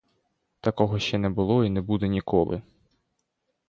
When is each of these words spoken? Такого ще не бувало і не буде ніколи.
Такого 0.61 0.99
ще 0.99 1.17
не 1.17 1.29
бувало 1.29 1.65
і 1.65 1.69
не 1.69 1.81
буде 1.81 2.07
ніколи. 2.07 2.61